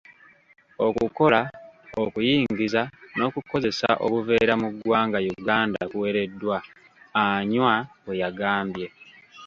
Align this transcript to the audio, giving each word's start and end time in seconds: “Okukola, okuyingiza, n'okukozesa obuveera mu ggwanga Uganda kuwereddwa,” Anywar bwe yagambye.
“Okukola, 0.87 1.41
okuyingiza, 2.03 2.81
n'okukozesa 3.15 3.89
obuveera 4.05 4.53
mu 4.61 4.69
ggwanga 4.73 5.19
Uganda 5.35 5.81
kuwereddwa,” 5.91 6.57
Anywar 7.23 7.81
bwe 8.03 8.15
yagambye. 8.21 8.87